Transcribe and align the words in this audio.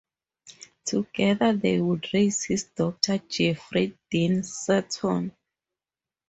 Together 0.83 1.53
they 1.53 1.79
would 1.79 2.09
raise 2.11 2.43
his 2.45 2.63
daughter 2.63 3.19
Jeffrey 3.19 3.95
Dean 4.09 4.41
Sutton. 4.41 5.31